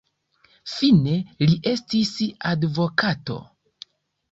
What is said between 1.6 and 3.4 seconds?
estis advokato.